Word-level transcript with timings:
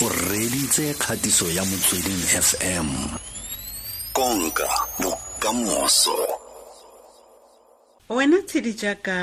o 0.00 0.08
reditse 0.08 0.94
kgatiso 0.94 1.50
ya 1.50 1.64
motsweding 1.64 2.22
fm 2.48 2.88
konka 4.12 4.68
bokamoso. 5.00 6.14
Wena 8.08 8.42
tshedi 8.42 8.72
jaaka 8.72 9.14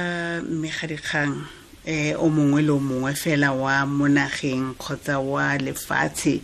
mmegadikgang 0.44 1.36
eh 1.86 2.16
o 2.20 2.28
mongwe 2.30 2.62
le 2.62 2.72
o 2.72 2.80
mongwe 2.80 3.14
fela 3.16 3.54
wa 3.54 3.86
monageng 3.86 4.76
kgotsa 4.76 5.20
wa 5.20 5.58
lefatshe 5.58 6.42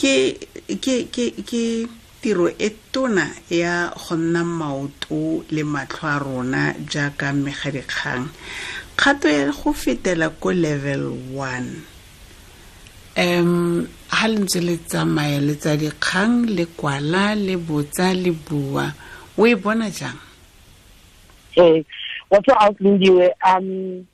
ke 0.00 0.38
ke 0.80 1.04
ke 1.12 1.30
ke 1.44 1.88
tiro 2.22 2.48
e 2.48 2.70
tona 2.92 3.28
ya 3.50 3.92
go 3.92 4.16
nna 4.16 4.44
maoto 4.44 5.44
le 5.50 5.62
matlho 5.64 6.08
a 6.08 6.18
rona 6.18 6.74
jaaka 6.88 7.32
mmegadikgang 7.32 8.24
kgato 8.96 9.28
ya 9.28 9.52
go 9.52 9.72
fetela 9.72 10.30
ko 10.30 10.52
level 10.52 11.12
1 11.36 11.95
um 13.16 13.86
ha 14.10 14.28
le 14.28 14.76
tsamaya 14.76 15.40
le 15.40 15.54
tsa 15.56 15.76
dikgang 15.76 16.46
le 16.46 16.66
kwala 16.76 17.34
le 17.34 17.56
botsa 17.56 18.12
le 18.14 18.30
bua. 18.32 18.92
O 19.38 19.46
e 19.46 19.54
bona 19.54 19.90
jang? 19.90 20.18
Eh 21.56 21.82
what's 22.28 22.48
um 23.44 24.06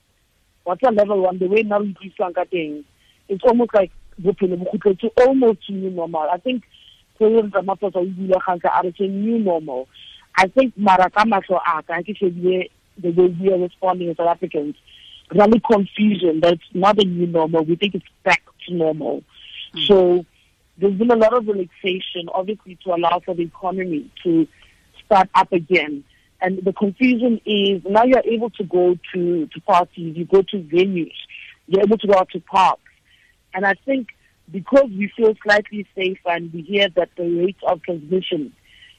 what's 0.64 0.82
level 0.82 1.22
1 1.22 1.38
the 1.38 1.46
way 1.46 1.62
now 1.62 1.80
utlwiswang 1.80 2.34
ka 2.34 2.44
teng 2.44 2.84
it's 3.28 3.42
almost 3.44 3.74
like 3.74 3.90
bophelo 4.20 4.56
bo 4.56 4.70
kgutletse 4.70 5.10
almost 5.26 5.68
new 5.68 5.90
normal. 5.90 6.28
I 6.30 6.38
think 6.38 6.62
president 7.18 7.54
ramaphosa 7.54 7.96
o 7.96 8.02
re 8.02 9.08
new 9.08 9.38
normal. 9.38 9.88
I 10.36 10.46
think 10.46 10.76
mara 10.76 11.10
ka 11.10 11.22
a 11.22 11.82
ka 11.82 12.02
ke 12.02 12.70
the 12.98 13.10
way 13.10 13.26
we 13.40 13.52
are 13.52 13.58
responding 13.58 14.10
as 14.10 14.16
south 14.16 14.28
africans 14.28 14.76
really 15.34 15.60
confusion 15.60 16.40
that 16.40 16.52
it's 16.52 16.74
not 16.74 17.02
a 17.02 17.04
new 17.04 17.26
normal. 17.26 17.64
We 17.64 17.76
think 17.76 17.94
it's 17.94 18.04
back 18.22 18.42
to 18.66 18.74
normal 18.74 19.22
mm. 19.74 19.86
so 19.86 20.24
there's 20.78 20.94
been 20.94 21.10
a 21.10 21.16
lot 21.16 21.32
of 21.34 21.46
relaxation 21.46 22.28
obviously 22.34 22.78
to 22.84 22.94
allow 22.94 23.20
for 23.24 23.34
the 23.34 23.42
economy 23.42 24.10
to 24.22 24.46
start 25.04 25.28
up 25.34 25.52
again 25.52 26.04
and 26.42 26.58
the 26.64 26.72
confusion 26.72 27.40
is 27.46 27.82
now 27.84 28.02
you're 28.02 28.24
able 28.24 28.50
to 28.50 28.64
go 28.64 28.98
to, 29.14 29.46
to 29.46 29.60
parties, 29.60 30.16
you 30.16 30.24
go 30.24 30.42
to 30.42 30.58
venues, 30.58 31.14
you're 31.68 31.82
able 31.82 31.96
to 31.98 32.06
go 32.08 32.14
out 32.14 32.30
to 32.30 32.40
parks. 32.40 32.82
And 33.54 33.64
I 33.64 33.74
think 33.86 34.08
because 34.50 34.88
we 34.90 35.10
feel 35.16 35.34
slightly 35.44 35.86
safe 35.94 36.18
and 36.26 36.52
we 36.52 36.62
hear 36.62 36.88
that 36.96 37.10
the 37.16 37.22
rate 37.22 37.56
of 37.64 37.80
transmission 37.84 38.52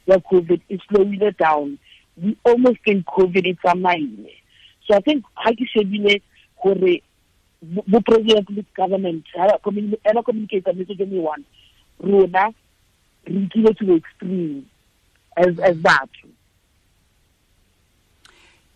of 0.08 0.23
COVID 0.31 0.61
is 0.70 0.80
slowing 0.89 1.20
down, 1.38 1.80
we 2.16 2.38
almost 2.45 2.77
think 2.86 3.05
COVID 3.05 3.45
is 3.45 3.58
a 3.66 3.75
mind. 3.75 4.25
So 4.88 4.95
I 4.95 5.02
think 5.02 5.25
ha 5.33 5.52
ke 5.52 5.67
shebile 5.75 6.22
gore 6.64 7.02
bo 7.64 8.02
president 8.02 8.50
le 8.50 8.64
government 8.75 9.23
ha 9.33 9.58
communicate 10.23 10.67
message 10.75 11.02
anyone 11.02 11.44
rona 12.00 12.52
re 13.25 13.47
to 13.52 13.86
the 13.86 13.95
extreme 13.95 14.66
as 15.38 15.59
as 15.59 15.78
that 15.81 16.09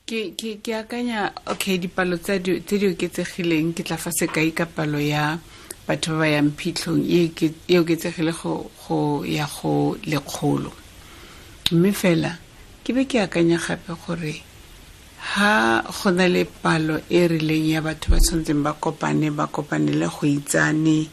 ke 0.08 0.32
ke 0.40 0.56
ke 0.64 0.72
akanya 0.72 1.36
okay 1.52 1.76
dipalo 1.78 2.16
tse 2.16 2.40
di 2.40 2.60
tse 2.64 2.80
di 2.80 2.88
oketsegileng 2.88 3.76
ke 3.76 3.84
tla 3.84 3.98
fa 4.00 4.12
se 4.12 4.24
sekai 4.24 4.56
ka 4.56 4.64
palo 4.64 5.04
ya 5.04 5.36
batho 5.84 6.16
ba 6.16 6.20
ba 6.24 6.28
yang 6.32 6.52
phitlhong 6.56 7.04
e 7.04 7.76
oketsegile 7.80 8.32
go 8.32 8.72
go 8.88 9.24
ya 9.28 9.48
go 9.48 10.00
lekgolo. 10.08 10.72
Mme 11.72 11.92
fela 11.92 12.40
ke 12.84 12.96
be 12.96 13.04
ke 13.04 13.20
akanya 13.20 13.60
gape 13.60 13.92
gore 14.00 14.44
ha 15.20 15.82
go 15.82 16.10
na 16.12 16.28
le 16.28 16.46
palo 16.46 17.02
e 17.10 17.28
rileng 17.28 17.68
ya 17.74 17.82
batho 17.82 18.12
ba 18.14 18.20
tshwanetseng 18.20 18.64
ba 18.64 18.74
kopane 18.74 19.30
ba 19.34 19.48
kopane 19.48 19.92
le 19.94 20.08
go 20.08 20.26
itsane. 20.26 21.10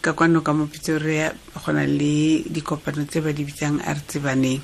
Ka 0.00 0.12
kwano 0.12 0.40
ka 0.46 0.52
mopitso 0.54 0.98
re 0.98 1.30
go 1.54 1.72
na 1.72 1.84
le 1.86 2.42
dikopano 2.46 3.02
tse 3.04 3.20
ba 3.20 3.32
di 3.32 3.42
bitsang 3.44 3.82
a 3.82 3.92
re 3.94 4.02
tsebaneng 4.06 4.62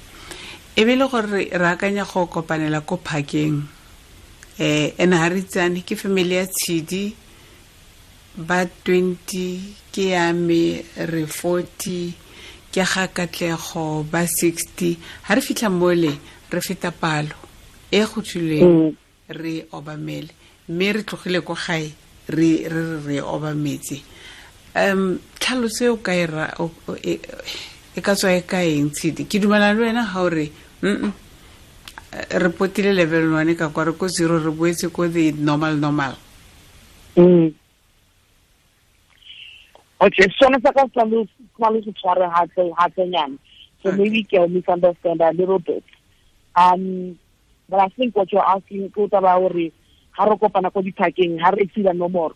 e 0.77 0.83
be 0.87 0.95
le 0.95 1.07
gore 1.11 1.51
re 1.51 1.67
akanya 1.67 2.05
go 2.07 2.27
kopanela 2.27 2.81
ko 2.87 2.99
phakeng 3.03 3.67
eh 4.59 4.95
ene 4.99 5.15
ha 5.19 5.29
re 5.29 5.43
tsane 5.43 5.83
ke 5.83 5.97
family 5.97 6.35
ya 6.39 6.47
tshidi. 6.47 7.15
Ba 8.35 8.67
20 8.67 9.95
ke 9.95 10.11
ya 10.11 10.33
me 10.35 10.83
re 10.99 11.23
40 11.27 12.15
ke 12.75 12.83
ga 12.83 13.07
katlego 13.07 14.03
ba 14.03 14.27
60 14.27 14.99
ha 15.27 15.35
re 15.35 15.43
fitla 15.43 15.71
mole 15.71 16.11
re 16.51 16.61
feta 16.61 16.91
palo 16.91 17.44
e 17.95 18.03
go 18.03 18.21
thuleng 18.21 18.97
re 19.29 19.67
obamele. 19.73 20.33
Mme 20.69 20.93
re 20.93 21.03
tlogile 21.03 21.41
ko 21.45 21.55
gae 21.55 21.93
re 22.29 22.69
re 22.69 22.83
re 23.07 23.21
obametse. 23.21 24.03
Um 24.75 25.21
tlhalose 25.39 25.89
o 25.89 25.97
ka 26.03 26.13
e 26.13 28.01
ka 28.03 28.15
tswa 28.15 28.35
e 28.35 28.43
ka 28.43 28.59
eng 28.59 28.91
tshedi 28.91 29.29
ke 29.31 29.39
dumela 29.39 29.73
le 29.73 29.87
wena 29.87 30.03
ga 30.03 30.21
o 30.23 30.29
re 30.29 30.51
mm 30.83 31.13
re 32.15 32.51
potile 32.51 32.93
level 32.93 33.33
one 33.33 33.55
ka 33.55 33.69
kwa 33.69 33.85
re 33.85 33.93
ko 33.93 34.09
zero 34.09 34.39
re 34.39 34.51
boetse 34.51 34.91
ko 34.91 35.07
the 35.09 35.33
normal 35.33 35.77
normal. 35.77 36.15
Mm. 37.17 37.55
okay 40.01 40.27
sone 40.35 40.59
sa 40.59 40.73
ka 40.75 40.83
lo 41.71 41.81
se 41.83 41.93
tshware 41.95 42.27
hatsenyana 42.75 43.39
so 43.83 43.93
maybe 43.93 44.25
ke 44.25 44.43
misunderstand 44.51 45.21
a 45.21 45.31
little 45.31 45.59
bit. 45.59 45.85
Um 46.57 47.15
but 47.69 47.81
i 47.81 47.89
think 47.97 48.17
what 48.17 48.33
you're 48.33 48.49
asking 48.49 48.91
ko 48.91 49.09
taba 49.09 49.39
gore 49.41 49.71
ha 50.11 50.25
re 50.25 50.37
kopana 50.37 50.73
ko 50.73 50.83
diphakeng 50.83 51.41
ha 51.41 51.51
re 51.51 51.65
exceeda 51.67 51.93
nomoro 51.93 52.35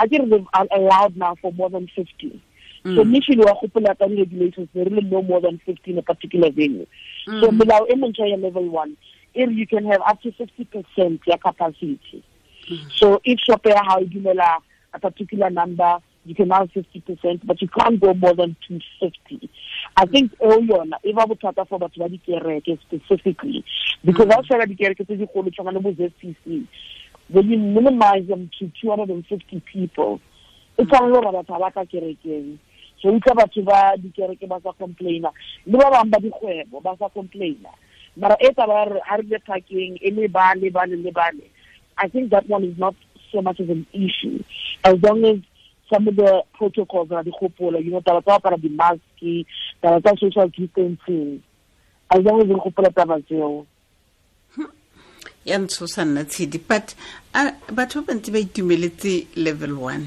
I 0.00 0.06
think 0.06 0.30
they've 0.30 0.46
allowed 0.72 1.16
now 1.16 1.36
for 1.42 1.52
more 1.52 1.68
than 1.68 1.86
50. 1.94 2.42
Mm. 2.84 2.96
So 2.96 3.02
initially, 3.02 3.36
we 3.36 3.44
are 3.44 3.96
regulations, 4.00 4.68
they 4.74 4.82
really 4.82 5.02
no 5.02 5.22
more 5.22 5.42
than 5.42 5.60
50 5.66 5.90
in 5.90 5.98
a 5.98 6.02
particular 6.02 6.50
venue. 6.50 6.86
Mm. 7.28 7.40
So 7.40 7.50
below 7.52 7.86
MNJ 7.86 8.42
level 8.42 8.66
one, 8.70 8.96
if 9.34 9.50
you 9.50 9.66
can 9.66 9.84
have 9.84 10.00
up 10.06 10.22
to 10.22 10.32
50% 10.32 11.20
your 11.26 11.36
capacity. 11.36 12.24
Mm. 12.70 12.92
So 12.96 13.20
if 13.24 13.38
shopper 13.40 13.74
how 13.76 13.98
you 13.98 14.26
a 14.94 14.98
particular 14.98 15.50
number, 15.50 15.98
you 16.30 16.36
can 16.36 16.50
have 16.50 16.70
50%, 16.70 17.40
but 17.44 17.60
you 17.60 17.66
can't 17.66 18.00
go 18.00 18.14
more 18.14 18.34
than 18.34 18.54
250. 18.68 19.50
I 19.96 20.06
think 20.06 20.32
all 20.38 20.58
yona 20.58 20.94
if 21.02 21.18
I 21.18 21.24
would 21.24 21.40
for 21.40 21.52
batho 21.52 21.98
ba 21.98 22.08
dikereke 22.08 22.78
specifically 22.82 23.64
because 24.04 24.28
outside 24.28 24.60
mm. 24.60 24.62
of 24.62 24.68
dikereke 24.70 25.04
tse 25.04 25.16
digolo 25.16 25.50
tshwana 25.50 25.72
le 25.74 25.80
bo 25.80 25.92
ZCC 25.92 26.68
when 27.30 27.50
you 27.50 27.58
minimize 27.58 28.28
them 28.28 28.48
to 28.60 28.70
250 28.80 29.60
people 29.72 30.20
it's 30.78 30.92
a 30.92 31.02
lot 31.02 31.26
of 31.26 31.34
batho 31.34 31.58
ba 31.58 31.72
ka 31.72 31.84
kerekeng. 31.84 32.58
So 33.02 33.08
utlwa 33.08 33.42
batho 33.42 33.64
ba 33.64 33.96
dikereke 33.98 34.46
ba 34.46 34.60
sa 34.62 34.70
complaina 34.78 35.32
le 35.66 35.78
ba 35.78 35.90
bangwe 35.90 36.10
ba 36.10 36.18
dikgwebo 36.20 36.80
ba 36.80 36.94
sa 36.96 37.08
complaina. 37.08 37.74
Mara 38.16 38.36
e 38.38 38.54
taba 38.54 38.86
re 38.86 39.00
ha 39.04 39.16
re 39.16 39.26
le 39.26 39.38
phakeng 39.38 39.98
e 40.00 40.10
le 40.10 40.28
ba 40.28 40.54
le 40.54 40.70
ba 40.70 40.86
le 40.86 41.10
bale. 41.10 41.50
I 41.98 42.06
think 42.06 42.30
that 42.30 42.48
one 42.48 42.62
is 42.62 42.78
not 42.78 42.94
so 43.32 43.42
much 43.42 43.60
of 43.60 43.70
an 43.70 43.86
issue 43.92 44.42
as 44.84 44.96
long 45.02 45.24
as 45.24 45.38
some 45.90 46.08
of 46.08 46.16
the 46.16 46.44
protocols 46.56 47.10
ra 47.10 47.22
di 47.22 47.30
gopola 47.30 47.82
you 47.82 47.90
know 47.90 48.00
taba 48.00 48.22
tsa 48.22 48.38
apara 48.38 48.56
di-mask 48.56 49.00
taba 49.82 50.00
tsa 50.00 50.16
social 50.16 50.48
distancing. 50.48 51.42
As 52.10 52.22
long 52.24 52.40
as 52.40 52.48
re 52.48 52.54
gopola 52.54 52.90
taba 52.90 53.20
tseo. 53.20 53.66
Ya 55.44 55.58
ntshosa 55.58 56.04
nna 56.04 56.24
tshedi 56.24 56.58
but 56.58 56.94
batho 57.72 58.02
ba 58.02 58.12
bantsi 58.14 58.30
ba 58.30 58.38
itumeletse 58.38 59.26
level 59.36 59.74
one. 59.74 60.06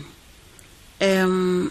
Um 1.01 1.69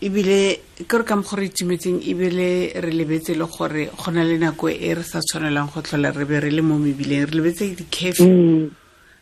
ebile 0.00 0.60
ke 0.86 0.98
re 0.98 1.04
ka 1.04 1.16
mo 1.16 1.22
gore 1.22 1.46
itumetseng 1.46 2.02
ebile 2.04 2.72
re 2.80 2.92
lebetse 2.92 3.34
le 3.34 3.46
gore 3.46 3.90
go 3.90 4.10
na 4.10 4.22
le 4.24 4.38
nako 4.38 4.68
e 4.68 4.94
re 4.94 5.02
sa 5.02 5.20
tshwanelang 5.20 5.70
go 5.72 5.80
tlhola 5.80 6.12
re 6.12 6.24
be 6.24 6.40
re 6.40 6.50
le 6.50 6.62
mo 6.62 6.78
mebileng. 6.78 7.26
Re 7.26 7.34
lebetse 7.38 7.74
di-cafe. 7.74 8.24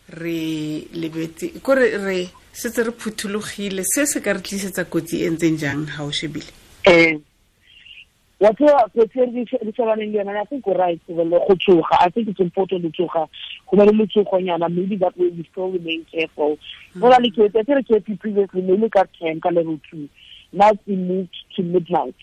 Re 0.08 0.86
lebetse 0.92 1.60
kore 1.62 1.96
re 1.98 2.28
setse 2.52 2.82
re 2.82 2.92
phuthulogile 2.92 3.82
se 3.84 4.06
se 4.06 4.20
ka 4.20 4.32
re 4.32 4.40
tlisetsa 4.40 4.84
kotsi 4.84 5.24
e 5.24 5.30
ntseng 5.30 5.58
jang 5.58 5.86
ga 5.86 6.04
o 6.04 6.10
shebile? 6.10 6.52
Um 6.86 7.22
wa 8.40 8.52
tseba 8.52 8.88
kotsi 8.94 9.18
e 9.20 9.26
re 9.62 9.72
shebaneng 9.72 10.12
le 10.12 10.18
yona 10.18 10.40
i 10.40 10.44
think 10.44 10.66
o 10.66 10.72
right 10.74 11.00
go 11.06 11.54
tshoga 11.56 12.00
i 12.00 12.10
think 12.10 12.28
it's 12.28 12.40
important 12.40 12.82
to 12.82 12.90
tshoga 12.90 13.28
go 13.66 13.76
ba 13.76 13.84
le 13.84 13.92
letshogonyana 13.92 14.68
maybe 14.68 14.96
that 14.96 15.16
way 15.18 15.28
we 15.28 15.44
still 15.50 15.70
remain 15.70 16.06
careful. 16.10 16.58
Go 16.98 17.08
na 17.08 17.18
le 17.18 17.30
kete 17.30 17.58
a 17.58 17.74
re 17.74 17.82
kete 17.82 18.18
previously 18.20 18.62
ne 18.62 18.76
le 18.76 18.88
ka 18.88 19.04
ten 19.18 19.40
ka 19.40 19.48
level 19.50 19.80
two. 19.90 20.08
Now 20.52 20.72
we 20.86 20.96
moved 20.96 21.34
to 21.56 21.62
midnight, 21.62 22.14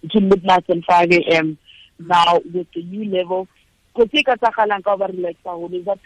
between 0.00 0.28
midnight 0.28 0.64
and 0.68 0.84
five 0.84 1.10
a 1.12 1.20
m. 1.28 1.58
Now 1.98 2.40
with 2.54 2.66
the 2.74 2.82
new 2.82 3.04
level, 3.04 3.46
is 3.96 4.08
that 5.84 5.98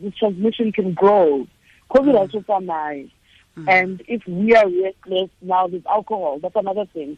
the 0.00 0.10
transmission 0.12 0.72
can 0.72 0.94
grow. 0.94 1.46
COVID 1.90 2.12
mm. 2.12 2.18
also 2.18 2.40
mm. 2.40 2.88
And 3.68 4.02
if 4.06 4.26
we 4.26 4.54
are 4.54 4.68
reckless, 4.68 5.30
now 5.42 5.66
there's 5.66 5.86
alcohol. 5.86 6.38
That's 6.40 6.56
another 6.56 6.86
thing. 6.86 7.16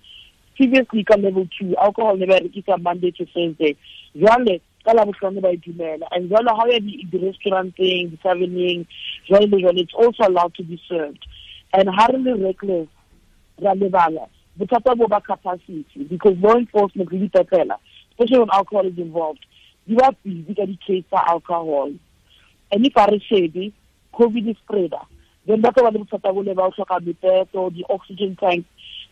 Previously, 0.57 1.05
ka 1.05 1.15
level 1.15 1.49
two, 1.59 1.77
alcohol 1.77 2.17
never 2.17 2.39
rekisa 2.39 2.81
Monday 2.81 3.11
to 3.13 3.27
Thursday. 3.27 3.77
Jwale, 4.15 4.61
ka 4.85 4.93
la 4.93 5.05
bohlano 5.05 5.41
ba 5.41 5.57
dumela. 5.57 6.07
And 6.13 6.31
jwale, 6.31 6.49
how 6.49 6.67
are 6.67 6.81
the, 6.81 7.07
the 7.11 7.19
restaurant 7.19 7.77
thing, 7.77 8.11
the 8.11 8.19
serving, 8.23 8.87
jwale, 9.29 9.79
it's 9.79 9.95
also 9.95 10.29
allowed 10.29 10.55
to 10.55 10.63
be 10.63 10.81
served. 10.89 11.27
And 11.73 11.89
how 11.89 12.09
are 12.09 12.37
reckless 12.37 12.89
ra 13.61 13.75
lebala 13.75 14.29
bothata 14.59 14.97
bo 14.97 15.07
ba 15.07 15.21
capacity 15.21 15.85
because 16.09 16.37
law 16.39 16.57
enforcement 16.57 17.13
le 17.13 17.29
dipetlela 17.29 17.77
especially 18.11 18.39
when 18.39 18.49
alcohol 18.53 18.87
is 18.87 18.99
involved 18.99 19.45
You 19.87 19.97
ba 19.97 20.15
busy 20.25 20.55
ka 20.55 20.65
di-case 20.67 21.05
tsa 21.11 21.21
alcohol 21.29 21.93
and 22.73 22.87
if 22.87 22.97
a 22.97 23.07
re 23.11 23.21
shebe 23.31 23.73
covid 24.15 24.57
spreader. 24.59 25.05
Then 25.47 25.61
ba 25.61 25.73
tlo 25.73 25.91
ba 25.91 25.99
le 25.99 26.33
bole 26.33 26.55
ba 26.55 26.63
o 26.63 26.71
tlhoka 26.71 27.01
mepeto 27.01 27.71
di-oxygen 27.73 28.37
tank 28.37 28.65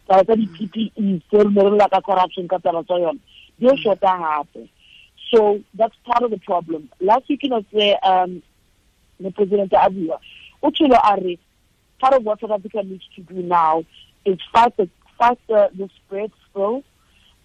taba 0.09 0.25
tsa 0.25 0.37
di-ppe 0.37 0.91
tse 1.29 1.43
re 1.43 1.51
ne 1.51 1.63
re 1.63 1.71
lela 1.71 1.89
ka 1.89 2.01
corruption 2.01 2.49
ka 2.49 2.59
taba 2.59 2.85
tsa 2.85 2.99
yone 2.99 3.21
di 3.59 4.69
so 5.31 5.61
that's 5.75 5.95
part 6.07 6.23
of 6.23 6.31
the 6.31 6.39
problem. 6.39 6.89
Last 7.01 7.29
week 7.29 7.43
ne 7.45 7.63
tse 7.63 7.97
um 8.03 8.43
the 9.21 9.31
president 9.31 9.73
a 9.73 9.91
bua 9.91 10.21
o 10.63 10.71
tsholo 10.71 10.99
a 11.03 11.21
re 11.21 11.39
part 11.99 12.15
of 12.15 12.25
what 12.25 12.41
south 12.41 12.51
africa 12.51 12.83
needs 12.85 13.05
to 13.15 13.23
do 13.23 13.43
now 13.43 13.85
is 14.25 14.39
fight 14.53 14.77
the, 14.77 14.89
fight 15.19 15.39
the, 15.49 15.71
the 15.75 15.89
spread 15.97 16.31
still 16.51 16.85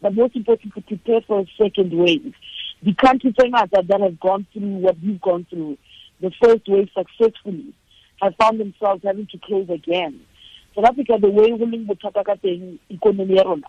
but 0.01 0.13
most 0.13 0.35
importantly 0.35 0.83
prepare 0.85 1.21
for 1.21 1.39
a 1.39 1.47
second 1.57 1.93
wave. 1.93 2.35
The 2.83 2.93
countries 2.93 3.33
that 3.37 3.85
that 3.87 4.01
have 4.01 4.19
gone 4.19 4.45
through 4.51 4.75
what 4.75 4.97
we've 5.01 5.21
gone 5.21 5.47
through 5.49 5.77
the 6.23 6.31
first 6.41 6.63
wave 6.71 6.89
successfully 6.95 7.73
have 8.21 8.33
found 8.39 8.59
themselves 8.59 9.03
having 9.03 9.27
to 9.27 9.37
close 9.43 9.69
again. 9.69 10.15
South 10.75 10.85
africa 10.85 11.17
the 11.21 11.29
way 11.29 11.51
leng 11.51 11.85
bothata 11.85 12.25
ka 12.25 12.35
teng 12.41 12.79
economy 12.89 13.35
ya 13.37 13.43
rona 13.43 13.67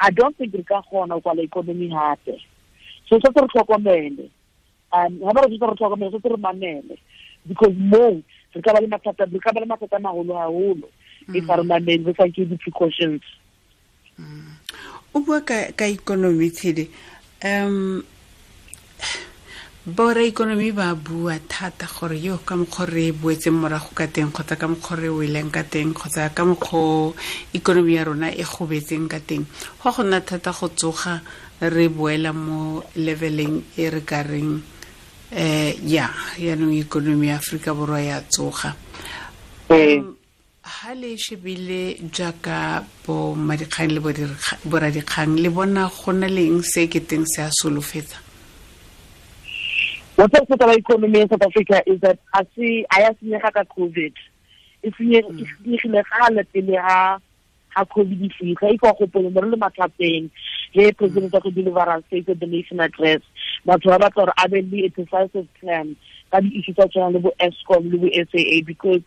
i 0.00 0.10
don't 0.10 0.36
think 0.36 0.52
re 0.52 0.62
ka 0.62 0.82
kgona 0.82 1.16
go 1.16 1.20
kwala 1.20 1.42
economy 1.42 1.88
gape 1.88 2.36
so 3.08 3.16
se 3.16 3.28
re 3.32 3.48
tlhokomele 3.48 4.28
um 4.92 5.18
ga 5.18 5.32
ba 5.32 5.40
re 5.46 5.56
se 5.56 5.64
re 5.64 5.76
tlhokomele 5.78 6.12
se 6.12 6.28
re 6.28 6.36
manele 6.36 6.96
because 7.48 7.72
mo 7.78 8.20
re 8.54 8.60
ka 8.60 8.72
ba 8.72 8.80
le 8.84 8.88
mathata 8.92 9.24
re 9.32 9.38
ka 9.40 9.52
ba 9.52 9.60
le 9.60 9.66
mathata 9.66 9.96
if 11.32 11.48
a 11.48 11.56
re 11.56 11.62
mamele 11.62 12.06
re 12.06 12.14
sa 12.18 12.28
ke 12.28 12.44
di-precautions. 12.44 13.22
O 15.14 15.20
bua 15.20 15.40
ka 15.40 15.86
economy 15.88 16.50
tshedi 16.50 16.90
um 17.44 18.04
bora 19.84 20.22
ikonomi 20.22 20.70
ba 20.70 20.94
bua 20.94 21.40
thata 21.48 21.86
gore 21.90 22.14
yo 22.14 22.38
ka 22.46 22.54
mokgwa 22.54 22.86
re 22.86 23.10
boetseng 23.10 23.58
morago 23.58 23.90
ka 23.94 24.06
teng 24.06 24.30
kgotsa 24.30 24.54
ka 24.54 24.68
mokgwa 24.70 24.94
re 24.96 25.08
weleng 25.10 25.50
ka 25.50 25.64
teng 25.64 25.90
kgotsa 25.90 26.30
ka 26.30 26.44
mokgwa 26.46 27.14
ikonomi 27.52 27.94
ya 27.98 28.04
rona 28.04 28.30
e 28.30 28.44
gobetseng 28.46 29.10
ka 29.10 29.18
teng. 29.18 29.42
Go 29.82 29.90
go 29.90 30.02
nna 30.06 30.20
thata 30.22 30.52
go 30.54 30.68
tsoga 30.70 31.18
re 31.60 31.88
boela 31.88 32.30
mo 32.32 32.84
leveleng 32.94 33.58
e 33.74 33.90
re 33.90 34.00
ka 34.06 34.22
reng 34.22 34.62
um 35.34 35.72
ya 35.82 36.14
yaanong 36.38 36.78
ikonomi 36.78 37.26
ya 37.26 37.42
aforika 37.42 37.74
borwa 37.74 37.98
ya 37.98 38.22
tsoga. 38.22 38.76
Ha 40.62 40.94
le 40.94 41.18
shebile 41.18 41.98
jaaka 42.06 42.86
bo 43.02 43.34
madikgang 43.34 43.90
le 43.90 43.98
boradikgang 44.62 45.42
le 45.42 45.50
bona 45.50 45.90
go 45.90 46.12
na 46.12 46.28
leng 46.30 46.62
se 46.62 46.86
ke 46.86 47.02
teng 47.02 47.26
se 47.26 47.42
a 47.42 47.50
solofetsa 47.50 48.21
what's 50.16 50.38
up 50.38 50.50
about 50.50 50.76
economy 50.76 51.20
in 51.20 51.28
South 51.28 51.42
Africa 51.42 51.82
is 51.86 52.00
that 52.00 52.18
I 52.34 52.46
see 52.54 52.84
I 52.90 53.02
have 53.02 53.16
seen 53.20 53.38
ka 53.40 53.50
COVID. 53.50 54.12
If 54.82 54.98
you 55.00 55.18
if 55.64 55.84
you 55.84 55.92
ga 55.92 56.28
le 56.30 56.44
pele 56.44 56.76
ha 56.76 57.18
ha 57.70 57.84
COVID 57.84 58.32
fi 58.38 58.54
ga 58.54 58.66
iko 58.68 58.98
go 58.98 59.06
pele 59.06 59.30
re 59.30 59.48
le 59.48 59.56
matlapeng 59.56 60.30
le 60.74 60.92
president 60.92 61.32
go 61.32 61.50
deliver 61.50 62.02
state 62.08 62.28
of 62.28 62.40
the 62.40 62.46
nation 62.46 62.80
address 62.80 63.20
batho 63.66 63.88
ba 63.88 63.98
batla 63.98 64.14
gore 64.14 64.32
a 64.38 64.48
be 64.48 64.62
le 64.62 64.86
a 64.86 64.88
decisive 64.90 65.48
plan 65.60 65.96
ka 66.30 66.40
di 66.40 66.58
issue 66.58 66.74
tsa 66.74 66.88
tswana 66.88 67.12
le 67.12 67.20
bo 67.20 67.32
Eskom 67.40 67.90
le 67.90 67.98
bo 67.98 68.08
SAA 68.12 68.60
because 68.66 69.00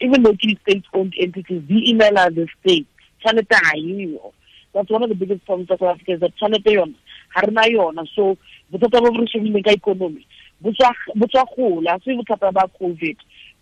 even 0.00 0.22
though 0.22 0.34
these 0.42 0.58
state 0.62 0.84
owned 0.94 1.14
entities 1.18 1.62
the 1.68 1.90
email 1.90 2.14
the 2.30 2.48
state 2.60 2.86
tshwanetse 3.22 3.48
ga 3.48 3.76
yiyo 3.76 4.32
that's 4.74 4.90
one 4.90 5.02
of 5.02 5.08
the 5.08 5.14
biggest 5.14 5.44
problems 5.46 5.70
of 5.70 5.78
South 5.78 5.94
Africa 5.94 6.12
is 6.12 6.20
that 6.20 6.34
tshwanetse 6.36 6.72
yona 6.74 6.94
ga 7.34 7.46
rena 7.46 7.62
yona 7.62 8.08
so 8.14 8.36
bothata 8.72 9.00
bo 9.00 9.10
re 9.10 9.26
shebileng 9.26 9.64
ka 9.64 9.70
economy 9.70 10.26
Buchakhula, 10.62 12.02
see 12.04 12.16
what 12.16 12.42
about 12.42 12.72
COVID. 12.80 13.16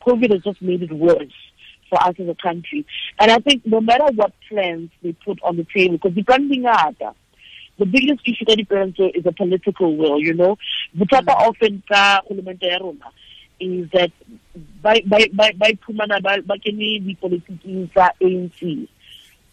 COVID 0.07 0.33
has 0.33 0.43
just 0.43 0.63
made 0.63 0.83
it 0.83 0.93
worse 0.93 1.33
for 1.91 2.03
us 2.03 2.15
as 2.19 2.29
a 2.29 2.35
country. 2.35 2.87
And 3.19 3.31
I 3.31 3.39
think 3.39 3.67
no 3.67 3.81
matter 3.81 4.07
what 4.15 4.33
plans 4.49 4.91
they 5.03 5.13
put 5.13 5.41
on 5.43 5.57
the 5.57 5.67
table, 5.75 5.99
because 5.99 6.15
depending 6.15 6.67
on 6.67 6.97
the 7.79 7.85
biggest 7.85 8.27
issue 8.27 8.45
that 8.47 8.57
depends 8.57 8.99
on 8.99 9.11
is 9.15 9.27
a 9.27 9.33
political 9.33 9.97
will, 9.97 10.21
you 10.21 10.35
know. 10.35 10.57
Butata 10.97 11.27
mm. 11.27 11.49
often 11.49 11.83
ka 11.89 12.23
is 13.59 13.91
that 13.91 14.13
by 14.83 15.01
by 15.07 15.27
by 15.33 15.53
by 15.53 15.73
Pumana 15.73 16.23
by 16.23 16.41
the 16.41 17.15
politics 17.21 17.51
ANC 18.21 18.89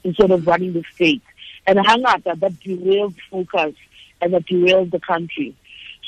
instead 0.03 0.31
of 0.31 0.47
running 0.47 0.73
the 0.73 0.83
state. 0.93 1.23
And 1.65 1.79
hangata 1.79 2.39
that 2.39 2.53
derails 2.65 3.15
focus 3.29 3.75
and 4.21 4.33
that 4.33 4.45
derails 4.45 4.91
the 4.91 4.99
country. 4.99 5.55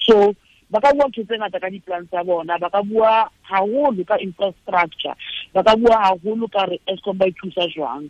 So 0.06 0.36
ba 0.70 0.82
ka 0.82 0.94
bua 0.94 1.08
ntho 1.08 1.24
tse 1.24 1.38
ngata 1.38 1.60
ka 1.60 1.70
di-plan 1.70 2.08
tsa 2.08 2.24
bona 2.24 2.58
ba 2.58 2.70
ka 2.70 2.82
bua 2.84 3.30
haholo 3.44 4.04
ka 4.06 4.18
infrastructure 4.20 5.16
ba 5.54 5.64
ka 5.64 5.76
bua 5.76 5.96
haholo 6.10 6.48
ka 6.48 6.66
re 6.66 6.80
Eskom 6.88 7.18
ba 7.18 7.28
ithusa 7.28 7.68
jwang. 7.74 8.10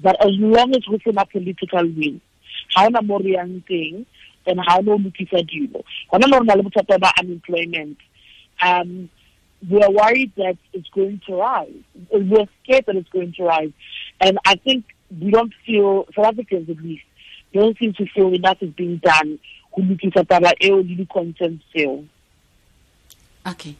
But 0.00 0.20
as 0.20 0.36
long 0.36 0.76
as 0.76 0.84
go 0.84 0.98
sena 1.00 1.24
political 1.24 1.84
will 1.88 2.20
ga 2.74 2.86
ona 2.86 3.02
mo 3.02 3.18
re 3.18 3.36
yang 3.36 3.62
teng 3.68 4.04
and 4.46 4.60
ga 4.60 4.78
ona 4.78 4.92
o 4.92 4.98
lokisa 4.98 5.40
dilo. 5.44 5.84
Gona 6.12 6.28
le 6.28 6.36
rona 6.38 6.56
le 6.56 6.62
bothata 6.62 7.00
ba 7.00 7.12
unemployment. 7.20 7.96
Um 8.62 9.08
we 9.70 9.80
are 9.82 9.90
worried 9.90 10.32
that 10.36 10.58
it's 10.74 10.88
going 10.90 11.20
to 11.26 11.34
rise. 11.34 11.80
We're 12.12 12.46
scared 12.62 12.84
that 12.86 12.96
it's 12.96 13.08
going 13.08 13.32
to 13.40 13.44
rise. 13.44 13.72
And 14.20 14.38
i 14.44 14.54
think 14.56 14.84
we 15.10 15.30
don't 15.30 15.52
feel 15.64 16.06
south 16.14 16.26
africans 16.26 16.68
at 16.68 16.82
least 16.82 17.04
we 17.52 17.60
don't 17.60 17.78
seem 17.78 17.92
to 17.94 18.06
feel 18.06 18.32
enough 18.34 18.58
is 18.60 18.70
being 18.70 18.96
done 18.98 19.38
go 19.76 19.82
lokisa 19.82 20.24
taba 20.24 20.52
eo 20.60 20.82
le 20.82 20.94
di-concerns 20.96 21.60
tseo. 21.70 22.04
Okay. 23.46 23.74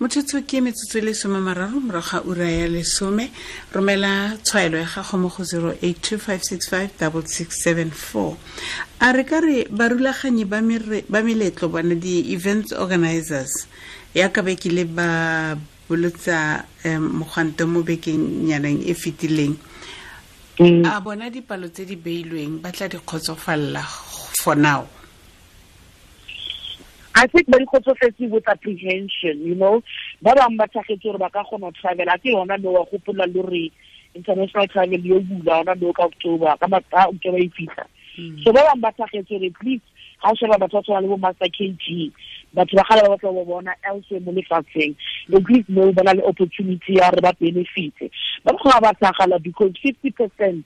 Motshetso 0.00 0.40
ke 0.46 0.60
metsotso 0.62 0.98
e 0.98 1.00
lesome 1.02 1.40
mararo 1.40 1.80
morago 1.80 2.10
ga 2.10 2.22
ura 2.24 2.50
ya 2.50 2.68
lesome. 2.68 3.30
Romela 3.74 4.36
tshwaelo 4.42 4.78
ya 4.78 4.86
gago 4.86 5.18
mo 5.18 5.28
go 5.28 5.42
0825656674 5.42 8.36
a 9.00 9.12
re 9.12 9.24
ka 9.24 9.40
re 9.40 9.64
barulaganyi 9.68 10.44
ba 10.44 10.62
meletlo 11.22 11.68
bona 11.68 11.94
di-events 11.94 12.72
organizers. 12.72 13.66
Ya 14.14 14.28
ka 14.28 14.42
be 14.42 14.56
ke 14.56 14.70
le 14.72 14.84
ba 14.84 15.56
bolotsa 15.88 16.64
um 16.86 17.08
mogwanto 17.20 17.66
mo 17.68 17.82
bekeng 17.82 18.46
nyaneng 18.48 18.82
e 18.86 18.94
fetileng. 18.94 19.56
A 20.88 21.00
bona 21.00 21.30
dipalo 21.30 21.68
tse 21.68 21.84
di 21.84 21.96
beilweng 21.96 22.60
ba 22.62 22.72
tla 22.72 22.88
di 22.88 22.96
kgotsofalela 22.96 23.82
for 24.40 24.56
now 24.56 24.86
I 27.14 27.26
think 27.26 27.46
ba 27.48 27.58
dikgotsofetse 27.58 28.30
with 28.30 28.48
apprehension 28.48 29.44
you 29.44 29.54
know. 29.54 29.82
Ba 30.22 30.34
bangwe 30.34 30.56
ba 30.56 30.68
tlhagetse 30.68 31.02
gore 31.02 31.18
ba 31.18 31.30
ka 31.30 31.44
kgona 31.44 31.68
go 31.68 31.72
travel 31.80 32.08
a 32.08 32.18
ke 32.18 32.32
yona 32.32 32.56
no 32.62 32.70
wa 32.72 32.84
gopola 32.84 33.26
le 33.26 33.32
gore 33.32 33.70
international 34.14 34.68
travel 34.68 35.00
yo 35.00 35.20
bula 35.20 35.60
ona 35.60 35.74
no 35.74 35.92
ka 35.92 36.04
october 36.04 36.56
ka 36.58 36.66
october 37.08 37.38
e 37.38 37.48
fitlha 37.48 37.86
hmm. 38.16 38.42
so 38.44 38.52
ba 38.52 38.64
bangwe 38.64 38.80
ba 38.80 38.92
tlhagetse 38.92 39.28
gore 39.28 39.50
please 39.60 39.84
ga 40.22 40.30
o 40.30 40.34
sheba 40.34 40.58
batho 40.58 40.80
ba 40.80 40.82
tshwana 40.82 41.00
le 41.00 41.08
bo 41.08 41.16
master 41.16 41.48
k 41.52 41.68
g 41.76 42.12
batho 42.54 42.76
ba 42.76 42.84
gale 42.88 43.02
ba 43.02 43.16
batla 43.16 43.32
go 43.32 43.44
bona 43.44 43.74
elsewhere 43.84 44.24
mo 44.24 44.32
lefatsheng. 44.32 44.96
At 45.32 45.44
least 45.50 45.68
no 45.68 45.92
ba 45.92 46.02
na 46.02 46.12
le 46.12 46.22
opportunity 46.24 46.96
ya 46.96 47.10
gore 47.10 47.20
ba 47.20 47.32
benefite. 47.36 48.10
Ba 48.44 48.52
ba 48.56 48.92
tlhagala 48.96 49.42
because 49.42 49.72
fifty 49.82 50.10
percent 50.10 50.64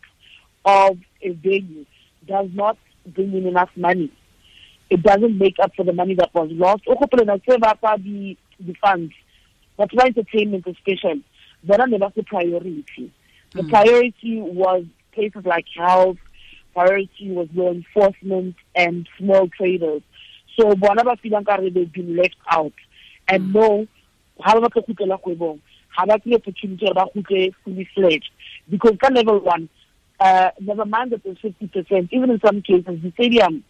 of 0.65 0.99
a 1.23 1.31
venue 1.31 1.87
does 2.27 2.51
not 2.55 2.77
bring 3.15 3.35
in 3.35 3.47
enough 3.47 3.71
money 3.77 4.11
it 4.91 5.03
doesn't 5.03 5.39
make 5.39 5.57
up 5.63 5.73
for 5.75 5.85
the 5.85 5.93
money 5.93 6.15
that 6.15 6.33
was 6.35 6.51
lost. 6.53 6.83
O 6.87 6.95
gopole 6.95 7.27
na 7.27 7.37
tse 7.37 7.59
ba 7.59 7.77
fa 7.81 7.97
di 7.99 8.37
di 8.65 8.75
funds. 8.81 9.13
That's 9.77 9.93
why 9.93 10.07
entertainment 10.07 10.67
especially. 10.67 11.25
Bona 11.65 11.87
ne 11.87 11.99
ba 11.99 12.13
se 12.15 12.23
priority. 12.23 13.13
The 13.53 13.63
mm. 13.63 13.71
priority 13.71 14.41
was 14.41 14.85
places 15.13 15.45
like 15.45 15.67
health, 15.77 16.19
priority 16.73 17.31
was 17.31 17.49
law 17.55 17.73
enforcement 17.73 18.55
and 18.75 19.09
small 19.19 19.49
traders. 19.49 20.03
So 20.57 20.75
bona 20.75 21.05
ba 21.05 21.17
feelang 21.23 21.47
ka 21.47 21.57
re 21.57 21.71
they've 21.71 21.93
been 21.93 22.17
left 22.17 22.37
out. 22.51 22.73
And 23.29 23.51
mm. 23.51 23.55
no, 23.55 23.87
ha 24.41 24.55
ba 24.55 24.69
batla 24.69 24.87
kgutlela 24.87 25.21
kgwebong, 25.21 25.59
ha 25.89 26.07
ba 26.07 26.19
tle 26.21 26.37
opportunity 26.37 26.87
ba 26.95 27.07
kgutle 27.13 27.55
fully 27.65 27.89
fledged. 27.95 28.31
Because 28.71 28.97
ka 29.01 29.09
level 29.13 29.41
one, 29.41 29.69
uh, 30.21 30.51
never 30.61 30.85
mind 30.85 31.11
that 31.11 31.25
there's 31.25 31.39
50%, 31.39 32.09
even 32.13 32.31
in 32.31 32.41
some 32.41 32.63
cases, 32.63 33.03
the 33.03 33.11
stadium 33.15 33.65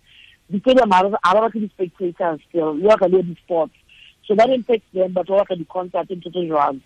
di-stadium 0.50 0.90
ga 0.90 1.02
ba 1.10 1.40
batle 1.40 1.60
di-spectators 1.60 2.40
still 2.48 2.74
le 2.78 2.86
waka 2.86 3.08
le 3.08 3.22
di-sports 3.22 3.74
so 4.26 4.34
that 4.34 4.50
impacts 4.50 4.86
them 4.92 5.12
but 5.12 5.28
wa 5.28 5.44
ka 5.44 5.54
di-concert 5.54 6.10
ntho 6.10 6.30
tse 6.30 6.46
jwalo. 6.46 6.80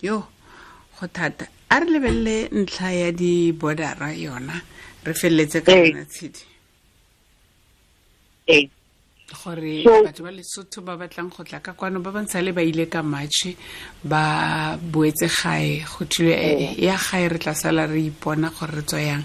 Yo 0.00 0.26
go 1.00 1.06
thata. 1.06 1.46
A 1.70 1.80
re 1.80 1.86
lebelele 1.86 2.48
ntlha 2.54 2.90
ya 2.92 3.12
di-bordera 3.12 4.14
yona 4.14 4.54
re 5.04 5.12
feleletse 5.14 5.62
ka 5.62 5.72
yona 5.72 6.04
tshedi. 6.04 6.42
Ee. 8.48 8.70
Gore 9.28 9.84
batho 9.84 10.22
ba 10.24 10.30
lesotho 10.32 10.80
ba 10.80 10.96
batlang 10.96 11.28
go 11.28 11.44
tla 11.44 11.60
ka 11.60 11.74
kwano 11.74 12.00
ba 12.00 12.10
bantsha 12.10 12.40
le 12.40 12.52
ba 12.52 12.62
ile 12.62 12.86
ka 12.86 13.02
matšhe 13.02 13.56
ba 14.04 14.78
boetse 14.80 15.28
gae. 15.28 15.82
Go 15.82 16.04
thile 16.06 16.32
eh, 16.32 16.78
ya 16.78 16.96
gae 16.96 17.28
re 17.28 17.38
tla 17.38 17.54
sala 17.54 17.86
re 17.86 18.06
ipona 18.06 18.48
gore 18.54 18.80
re 18.80 18.82
tswa 18.82 19.00
yang. 19.02 19.24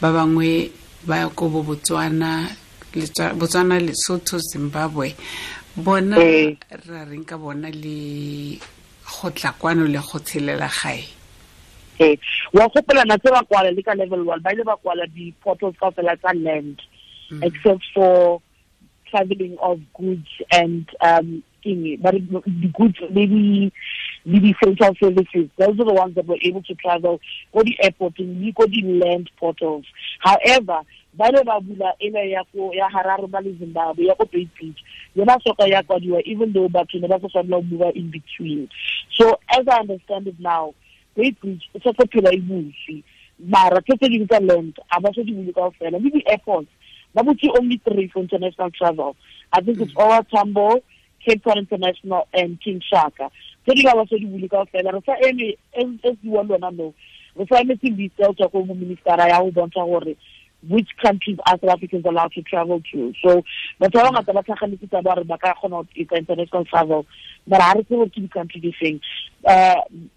Ba 0.00 0.10
bangwe 0.10 0.72
ba 1.06 1.16
ya 1.18 1.28
ko 1.28 1.48
bo 1.48 1.62
botswana 1.62 2.48
botswana 3.38 3.78
lesotho 3.80 4.38
zimbabwe. 4.38 5.14
Bona 5.76 6.16
Eh. 6.22 6.56
ra 6.88 7.04
reng 7.04 7.24
ka 7.26 7.36
bona 7.36 7.68
le 7.70 8.58
go 9.02 9.30
tla 9.30 9.52
kwano 9.58 9.86
le 9.86 9.98
go 9.98 10.18
tshelela 10.18 10.68
gae? 10.70 11.04
Ee. 12.00 12.16
Wa 12.52 12.68
gopelana 12.68 13.18
tse 13.18 13.30
ba 13.30 13.42
kwala 13.42 13.70
le 13.74 13.82
ka 13.82 13.94
level 13.94 14.22
one 14.26 14.40
ba 14.42 14.52
ile 14.52 14.64
ba 14.64 14.76
kwala 14.76 15.06
di-portals 15.06 15.76
ka 15.78 15.90
fela 15.90 16.16
tsa 16.16 16.32
land 16.34 16.78
except 17.42 17.82
for 17.94 18.40
traveling 19.10 19.56
of 19.62 19.80
goods 19.94 20.28
and 20.52 20.86
um 21.00 21.42
king 21.62 21.96
but 22.02 22.14
the 22.14 22.70
goods 22.74 22.98
maybe 23.10 23.72
le 24.26 24.40
di-essential 24.40 24.94
services. 24.98 25.50
Those 25.58 25.78
are 25.80 25.84
the 25.84 25.92
ones 25.92 26.14
that 26.14 26.26
were 26.26 26.38
able 26.42 26.62
to 26.62 26.74
travel 26.74 27.20
go 27.52 27.62
the 27.62 27.76
airport 27.82 28.18
le 28.18 28.52
go 28.52 28.66
the 28.66 28.82
land 28.82 29.30
portals. 29.38 29.84
However 30.20 30.80
ba 31.14 31.28
ile 31.28 31.44
ba 31.44 31.60
bula 31.60 31.94
le 32.00 33.52
zimbabwe 33.58 34.08
bay 34.32 34.48
beach. 34.58 34.82
Even 35.14 36.52
though 36.52 36.68
batho 36.68 37.00
ne 37.00 37.08
ba 37.08 37.20
sa 37.20 37.28
tshwanela 37.28 37.50
go 37.50 37.62
move 37.62 37.92
in 37.94 38.10
between. 38.10 38.68
So 39.12 39.38
as 39.50 39.68
i 39.68 39.80
understand 39.80 40.26
it 40.26 40.40
now 40.40 40.74
Beitbridge 41.16 41.62
e 41.74 41.78
setse 41.80 42.06
phela 42.08 42.32
e 42.32 42.40
butse 42.40 43.02
mara 43.38 43.80
tse 43.82 43.96
tse 43.96 44.40
land 44.40 44.78
a 44.90 45.00
ba 45.00 45.12
se 45.14 45.22
di 45.22 45.32
bule 45.32 45.52
kao 45.52 45.70
fela 45.78 45.98
le 46.02 46.10
butse 47.22 47.48
only 47.58 47.76
three 47.84 48.08
for 48.08 48.20
international 48.20 48.70
travel. 48.70 49.16
I 49.52 49.60
think 49.60 49.80
it's 49.80 49.92
OR 49.94 50.24
Tambo 50.24 50.80
cape 51.24 51.44
town 51.44 51.58
international 51.58 52.26
and 52.34 52.60
king 52.60 52.80
shaka 52.80 53.30
tse 53.64 53.74
di 53.74 53.82
ka 53.82 53.96
ba 53.96 54.04
se 54.06 54.18
di 54.18 54.26
bule 54.26 54.48
kao 54.48 54.64
fela 54.68 54.92
re 54.92 55.00
sa 55.06 55.16
eme 55.24 55.56
di 56.00 56.28
buang 56.28 56.48
lona 56.48 56.70
no 56.70 56.94
re 57.36 57.44
sa 57.48 57.60
emetseng 57.60 57.96
o 58.28 58.32
tswa 58.32 58.48
ko 58.48 58.64
mo 58.64 58.74
ministera 58.74 59.28
ya 59.28 59.40
go 59.40 59.50
bontsha 59.50 59.84
gore 59.84 60.16
which 60.68 60.88
countries 61.02 61.38
are 61.46 61.58
South 61.60 61.70
Africans 61.70 62.04
allowed 62.06 62.32
to 62.32 62.42
travel 62.42 62.80
to. 62.92 63.12
So, 63.22 63.42
batho 63.80 64.00
ba 64.00 64.10
bangata 64.10 64.34
ba 64.34 64.42
tlhaganetse 64.42 64.88
tsa 64.88 65.02
ba 65.02 65.14
re 65.16 65.24
ba 65.24 65.38
ka 65.38 65.54
kgona 65.54 65.84
go 65.84 65.88
etsa 65.96 66.18
international 66.18 66.64
travel 66.64 67.06
but 67.46 67.60
ha 67.60 67.72
re 67.72 67.84
tsebe 67.84 68.08
ke 68.08 68.20
di-country 68.20 68.60
di 68.60 68.72
feng. 68.72 69.00
Um 69.44 70.08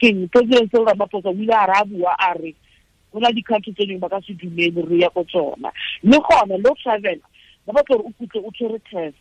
keng 0.00 0.28
president 0.32 0.70
Cyril 0.70 0.86
Ramaphosa 0.86 1.30
o 1.30 1.36
ile 1.36 1.54
a 1.54 1.66
re 1.66 1.74
a 1.78 1.84
bua 1.84 2.16
a 2.18 2.34
re 2.38 2.54
go 3.12 3.18
na 3.18 3.30
di-country 3.30 3.72
tse 3.72 3.86
dingwe 3.86 4.00
ba 4.00 4.08
ka 4.08 4.20
se 4.26 4.34
dumele 4.34 4.82
re 4.88 4.98
ya 4.98 5.10
ko 5.10 5.24
tsona. 5.24 5.70
Le 6.02 6.18
gona 6.18 6.54
o 6.58 6.74
travela 6.82 7.26
ba 7.66 7.72
batla 7.72 7.96
gore 7.96 8.10
o 8.10 8.12
kutlwe 8.18 8.42
o 8.42 8.50
tshwere 8.50 8.80
test 8.90 9.18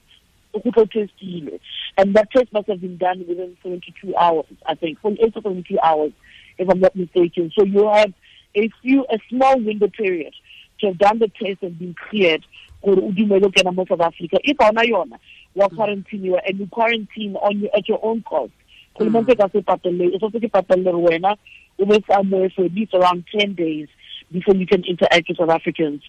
o 0.54 0.60
kutle 0.60 0.84
o 0.84 0.86
testile 0.86 1.60
and 1.98 2.16
that 2.16 2.32
test 2.32 2.52
must 2.54 2.68
have 2.68 2.82
been 2.82 2.98
done 2.98 3.26
within 3.28 3.58
72 3.64 4.16
hours 4.16 4.46
i 4.66 4.76
think. 4.76 5.00
48 5.00 5.34
to 5.34 5.42
72 5.42 5.80
hours 5.80 6.12
if 6.58 6.70
i'm 6.70 6.80
not 6.80 6.96
mistaken. 6.96 7.52
So 7.58 7.66
you 7.66 7.88
have 7.88 8.14
a 8.56 8.70
few 8.82 9.06
a 9.10 9.20
small 9.30 9.60
window 9.60 9.88
period 9.88 10.34
to 10.80 10.88
have 10.88 10.98
done 10.98 11.20
the 11.20 11.28
test 11.28 11.62
and 11.62 11.78
been 11.78 11.96
cleared 12.10 12.46
gore 12.84 12.98
o 12.98 13.12
dumele 13.12 13.46
o 13.46 13.50
kena 13.50 13.74
mo 13.74 13.86
south 13.86 14.02
africa. 14.02 14.38
If 14.44 14.58
ona 14.60 14.82
yona 14.82 15.20
wa 15.56 15.68
quarantine 15.70 16.36
and 16.46 16.60
you 16.60 16.68
quarantine 16.68 17.36
on 17.36 17.60
you 17.60 17.70
at 17.76 17.88
your 17.88 18.00
own 18.04 18.24
cost. 18.24 18.52
Kgolomente 18.96 19.36
mm. 19.36 19.38
ka 19.38 19.50
se 19.50 19.62
patelele 19.62 20.16
e 20.16 20.20
setse 20.20 20.40
ke 20.40 20.52
patelele 20.52 20.92
gore 20.92 21.10
wena 21.10 21.36
o 21.80 21.86
be 21.86 22.04
somewhere 22.10 22.50
for 22.50 22.66
at 22.66 22.74
least 22.74 22.94
around 22.94 23.24
10 23.38 23.56
days 23.56 23.88
before 24.32 24.56
you 24.56 24.68
can 24.68 24.84
interact 24.86 25.28
with 25.28 25.38
South 25.38 25.50
Africans. 25.50 26.02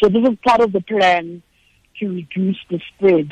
So 0.00 0.08
this 0.08 0.22
is 0.28 0.36
part 0.44 0.60
of 0.60 0.72
the 0.72 0.80
plan 0.80 1.42
to 2.00 2.08
reduce 2.08 2.58
the 2.70 2.80
spread 2.88 3.30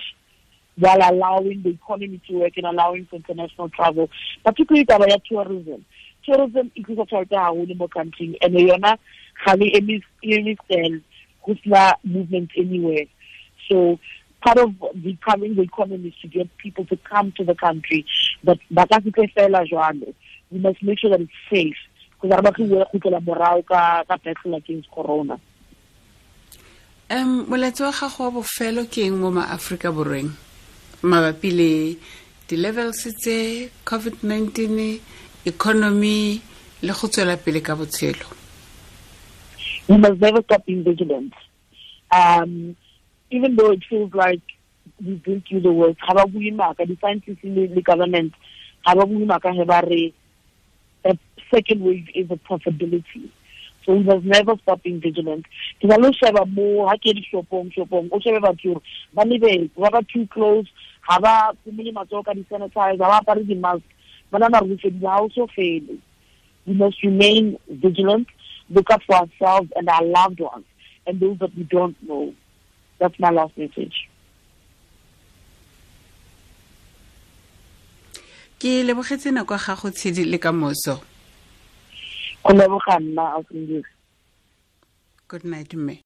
while 0.78 0.98
allowing 1.10 1.62
the 1.62 1.70
economy 1.70 2.20
to 2.28 2.38
work 2.38 2.52
and 2.56 2.66
allowing 2.66 3.06
for 3.06 3.16
international 3.16 3.68
travel, 3.70 4.10
particularly 4.44 4.84
taba 4.84 5.06
tourism. 5.28 5.84
Tourism 6.24 6.70
e 6.74 6.82
tlisa 6.82 7.06
tšhelete 7.06 7.36
haholo 7.36 7.74
mo 7.76 7.88
country 7.88 8.36
and 8.42 8.54
yona 8.54 8.98
ga 9.44 9.54
le 9.54 9.70
eme 9.72 10.56
stand 10.64 11.02
go 11.44 11.54
sena 11.62 11.94
movement 12.04 12.50
anywhere. 12.56 13.06
So 13.68 13.98
part 14.46 14.58
of 14.58 14.70
becoming 15.02 15.56
the 15.56 15.62
economy 15.62 16.08
is 16.08 16.14
to 16.22 16.28
get 16.28 16.48
people 16.58 16.84
to 16.86 16.96
come 16.96 17.32
to 17.36 17.44
the 17.44 17.54
country 17.54 18.06
but 18.44 18.58
ba 18.70 18.86
ka 18.86 19.00
se 19.02 19.10
fela 19.34 19.66
jwalo 19.66 20.14
we 20.50 20.58
must 20.58 20.82
make 20.82 20.98
sure 21.00 21.10
that 21.10 21.20
it's 21.20 21.40
safe 21.50 21.80
because 22.14 22.30
re 22.36 22.42
batle 22.46 22.68
go 22.68 22.84
kgutlela 22.86 23.20
morago 23.20 23.66
ka 23.66 24.04
ka 24.08 24.16
battle 24.22 24.54
against 24.54 24.88
corona 24.90 25.38
um 27.10 27.46
molatsi 27.50 27.82
wa 27.82 27.92
gago 27.92 28.22
wa 28.24 28.30
bofelo 28.38 28.84
ke 28.86 29.06
eng 29.06 29.18
mo 29.18 29.30
maaforika 29.30 29.90
borweng 29.90 30.30
mabapi 31.02 31.50
le 31.50 31.96
di-levels 32.48 33.02
tse 33.20 33.70
covid-19 33.84 35.00
economy 35.44 36.40
le 36.82 36.92
go 36.92 37.08
tswela 37.08 37.36
pele 37.36 37.60
ka 37.60 37.74
botshelo. 37.74 38.26
We 39.88 39.96
must 39.98 40.20
never 40.20 40.42
stop 40.42 40.66
being 40.66 40.84
vigilant. 40.84 41.32
Um 42.10 42.76
even 43.30 43.56
though 43.56 43.72
it 43.72 43.82
feels 43.88 44.14
like 44.14 44.42
we've 45.04 45.22
been 45.22 45.42
through 45.42 45.60
the 45.60 45.72
worst 45.72 45.98
ga 46.00 46.14
ba 46.14 46.26
bue 46.26 46.50
maaka 46.52 46.86
di-scientists 46.86 47.44
le 47.44 47.82
government 47.82 48.32
ga 48.84 48.94
ba 48.94 49.04
bue 49.06 49.26
maaka 49.26 49.50
a 51.04 51.18
second 51.50 51.80
wave 51.82 52.08
is 52.14 52.30
a 52.30 52.36
possibility 52.36 53.30
so 53.86 53.94
we 53.94 54.02
must 54.02 54.24
never 54.24 54.56
stop 54.62 54.82
being 54.82 55.00
vigilant. 55.00 55.46
Ke 55.80 55.86
na 55.86 55.96
le 55.96 56.10
go 56.10 56.18
sheba 56.18 56.44
mo 56.44 56.86
ga 56.90 56.96
ke 56.98 57.14
di 57.14 57.22
shopong 57.22 57.70
o 58.10 58.18
shebe 58.18 58.42
batho 58.42 58.82
ba 59.14 59.22
lebetse 59.22 59.70
ba 59.78 59.90
ba 59.94 60.02
too 60.12 60.26
close 60.26 60.66
ga 61.08 61.20
ba 61.22 61.54
komole 61.64 61.94
matsogo 61.94 62.26
ka 62.26 62.34
di-sanitize 62.34 62.98
ga 62.98 63.06
ba 63.08 63.22
apare 63.22 63.46
di-mask. 63.46 63.86
Ba 64.30 64.38
na 64.42 64.50
marufedi 64.50 64.98
ga 64.98 65.22
o 65.22 65.30
so 65.30 65.46
fele. 65.54 66.02
We 66.66 66.74
must 66.74 66.98
remain 67.06 67.56
vigilant 67.70 68.26
look 68.68 68.90
up 68.90 69.02
for 69.06 69.14
ourselves 69.22 69.70
and 69.76 69.88
our 69.88 70.04
loved 70.04 70.40
ones 70.40 70.66
and 71.06 71.20
those 71.20 71.38
that 71.38 71.54
we 71.56 71.62
don't 71.62 71.96
know. 72.02 72.34
That's 72.98 73.18
my 73.20 73.30
last 73.30 73.56
message. 73.56 74.10
Ke 78.58 78.82
lebogetse 78.82 79.30
nako 79.30 79.54
ya 79.54 79.60
gago 79.60 79.90
tshidi 79.90 80.24
le 80.24 80.38
ka 80.38 80.50
moso 80.50 80.98
go 82.46 82.54
leboga 82.54 83.00
nna 83.00 83.24
a 83.36 83.42
good 85.28 85.44
night 85.44 85.74
mme 85.74 86.04